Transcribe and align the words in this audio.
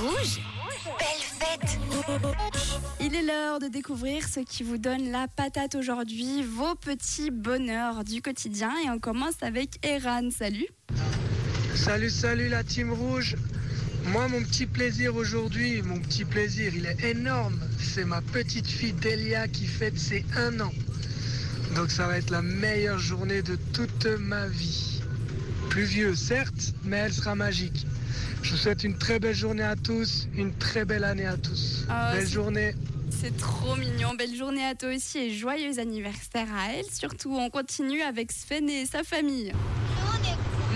Rouge, 0.00 0.40
belle 0.98 1.24
fête 1.40 1.78
Il 3.00 3.14
est 3.16 3.22
l'heure 3.22 3.58
de 3.58 3.66
découvrir 3.66 4.28
ce 4.28 4.38
qui 4.40 4.62
vous 4.62 4.78
donne 4.78 5.10
la 5.10 5.26
patate 5.26 5.74
aujourd'hui, 5.74 6.44
vos 6.44 6.76
petits 6.76 7.32
bonheurs 7.32 8.04
du 8.04 8.22
quotidien. 8.22 8.70
Et 8.84 8.90
on 8.90 9.00
commence 9.00 9.42
avec 9.42 9.84
Eran. 9.84 10.30
Salut 10.30 10.68
Salut, 11.74 12.10
salut 12.10 12.48
la 12.48 12.62
team 12.62 12.92
rouge. 12.92 13.36
Moi, 14.06 14.28
mon 14.28 14.40
petit 14.42 14.66
plaisir 14.66 15.16
aujourd'hui, 15.16 15.82
mon 15.82 15.98
petit 15.98 16.24
plaisir, 16.24 16.72
il 16.76 16.86
est 16.86 17.02
énorme. 17.02 17.58
C'est 17.80 18.04
ma 18.04 18.20
petite 18.20 18.68
fille 18.68 18.92
Delia 18.92 19.48
qui 19.48 19.66
fête 19.66 19.98
ses 19.98 20.24
un 20.36 20.60
an. 20.60 20.72
Donc 21.74 21.90
ça 21.90 22.06
va 22.06 22.18
être 22.18 22.30
la 22.30 22.42
meilleure 22.42 22.98
journée 22.98 23.42
de 23.42 23.58
toute 23.72 24.06
ma 24.06 24.46
vie. 24.46 25.02
Plus 25.70 25.84
vieux, 25.84 26.14
certes, 26.14 26.72
mais 26.84 26.98
elle 26.98 27.12
sera 27.12 27.34
magique. 27.34 27.84
Je 28.42 28.52
vous 28.52 28.56
souhaite 28.56 28.84
une 28.84 28.96
très 28.96 29.18
belle 29.18 29.34
journée 29.34 29.62
à 29.62 29.76
tous, 29.76 30.28
une 30.34 30.54
très 30.54 30.84
belle 30.84 31.04
année 31.04 31.26
à 31.26 31.36
tous. 31.36 31.84
Ah, 31.88 32.12
belle 32.14 32.26
c'est- 32.26 32.32
journée. 32.32 32.74
C'est 33.10 33.36
trop 33.36 33.74
mignon. 33.76 34.14
Belle 34.16 34.34
journée 34.36 34.64
à 34.64 34.74
toi 34.74 34.90
aussi 34.94 35.18
et 35.18 35.34
joyeux 35.34 35.78
anniversaire 35.80 36.46
à 36.54 36.72
elle. 36.74 36.84
Surtout, 36.92 37.34
on 37.36 37.50
continue 37.50 38.02
avec 38.02 38.30
Sven 38.30 38.68
et 38.68 38.86
sa 38.86 39.02
famille. 39.02 39.52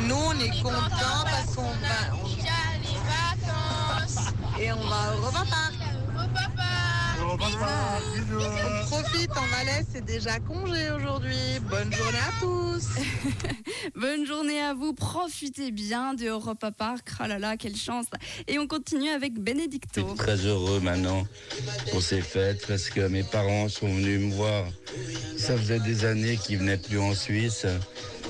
Nous, 0.08 0.14
on 0.14 0.32
est 0.40 0.62
contents 0.62 1.24
parce 1.24 1.54
qu'on 1.54 1.62
va, 1.62 2.14
on- 2.14 2.26
les 2.26 2.98
vacances. 3.46 4.32
et 4.60 4.72
on 4.72 4.80
va 4.88 5.14
au 5.16 5.20
repas 5.26 5.44
parc. 5.48 5.74
On 7.32 8.86
profite 8.86 9.30
en 9.30 9.46
Valais, 9.46 9.86
c'est 9.90 10.04
déjà 10.04 10.38
congé 10.40 10.90
aujourd'hui. 10.90 11.34
Bonne 11.70 11.90
journée 11.90 12.18
à 12.18 12.40
tous. 12.40 12.86
Bonne 13.96 14.26
journée 14.26 14.60
à 14.60 14.74
vous. 14.74 14.92
Profitez 14.92 15.70
bien 15.70 16.12
de 16.12 16.26
Europa 16.26 16.72
Park. 16.72 17.08
Oh 17.20 17.26
là 17.26 17.38
là, 17.38 17.56
quelle 17.56 17.76
chance. 17.76 18.04
Et 18.48 18.58
on 18.58 18.66
continue 18.66 19.08
avec 19.08 19.32
Je 19.36 19.40
Benedicto. 19.40 20.06
suis 20.08 20.16
très 20.18 20.36
heureux 20.44 20.80
maintenant 20.80 21.26
pour 21.90 22.02
ces 22.02 22.20
fêtes 22.20 22.66
parce 22.68 22.90
que 22.90 23.00
mes 23.08 23.22
parents 23.22 23.70
sont 23.70 23.88
venus 23.88 24.20
me 24.20 24.34
voir. 24.34 24.66
Ça 25.38 25.56
faisait 25.56 25.80
des 25.80 26.04
années 26.04 26.36
qu'ils 26.36 26.58
venaient 26.58 26.76
plus 26.76 26.98
en 26.98 27.14
Suisse 27.14 27.64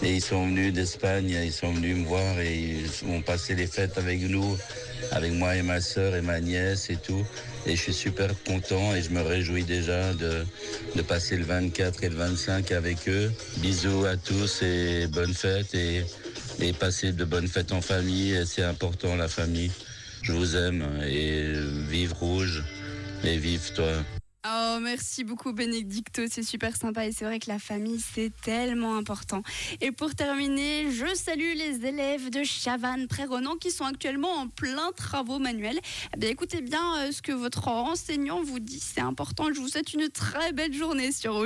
et 0.02 0.14
ils 0.14 0.22
sont 0.22 0.46
venus 0.46 0.72
d'Espagne, 0.72 1.36
ils 1.44 1.52
sont 1.52 1.72
venus 1.72 1.96
me 1.96 2.04
voir 2.04 2.40
et 2.40 2.56
ils 2.56 3.08
ont 3.08 3.22
passé 3.22 3.54
les 3.54 3.66
fêtes 3.66 3.98
avec 3.98 4.20
nous, 4.22 4.56
avec 5.12 5.32
moi 5.32 5.56
et 5.56 5.62
ma 5.62 5.80
sœur 5.80 6.14
et 6.16 6.22
ma 6.22 6.40
nièce 6.40 6.90
et 6.90 6.96
tout. 6.96 7.24
Et 7.66 7.76
je 7.76 7.82
suis 7.82 7.94
super 7.94 8.30
content 8.44 8.94
et 8.94 9.02
je 9.02 9.10
me 9.10 9.20
réjouis 9.20 9.62
déjà 9.64 10.12
de, 10.14 10.44
de 10.96 11.02
passer 11.02 11.36
le 11.36 11.44
24 11.44 12.02
et 12.02 12.08
le 12.08 12.16
25 12.16 12.72
avec 12.72 13.08
eux. 13.08 13.32
Bisous 13.58 14.04
à 14.04 14.16
tous 14.16 14.62
et 14.62 15.06
bonnes 15.06 15.34
fêtes 15.34 15.74
et, 15.74 16.04
et 16.60 16.72
passer 16.72 17.12
de 17.12 17.24
bonnes 17.24 17.48
fêtes 17.48 17.72
en 17.72 17.80
famille. 17.80 18.36
C'est 18.46 18.64
important 18.64 19.14
la 19.14 19.28
famille. 19.28 19.70
Je 20.22 20.32
vous 20.32 20.56
aime 20.56 20.84
et 21.08 21.52
vive 21.88 22.14
rouge 22.14 22.64
et 23.24 23.36
vive 23.36 23.72
toi. 23.74 23.92
Oh, 24.44 24.78
merci 24.80 25.22
beaucoup 25.22 25.52
Benedicto, 25.52 26.22
c'est 26.28 26.42
super 26.42 26.76
sympa 26.76 27.06
et 27.06 27.12
c'est 27.12 27.24
vrai 27.24 27.38
que 27.38 27.48
la 27.48 27.60
famille 27.60 28.00
c'est 28.00 28.32
tellement 28.42 28.96
important. 28.96 29.44
Et 29.80 29.92
pour 29.92 30.16
terminer, 30.16 30.90
je 30.90 31.14
salue 31.14 31.54
les 31.54 31.86
élèves 31.86 32.28
de 32.28 32.42
Chavannes 32.42 33.06
Préronan 33.06 33.54
qui 33.54 33.70
sont 33.70 33.84
actuellement 33.84 34.32
en 34.32 34.48
plein 34.48 34.90
travaux 34.96 35.38
manuels. 35.38 35.78
Eh 36.12 36.18
bien, 36.18 36.28
écoutez 36.28 36.60
bien 36.60 36.82
euh, 36.98 37.12
ce 37.12 37.22
que 37.22 37.30
votre 37.30 37.68
enseignant 37.68 38.42
vous 38.42 38.58
dit, 38.58 38.80
c'est 38.80 39.00
important. 39.00 39.44
Je 39.54 39.60
vous 39.60 39.68
souhaite 39.68 39.94
une 39.94 40.08
très 40.08 40.52
belle 40.52 40.74
journée 40.74 41.12
sur 41.12 41.34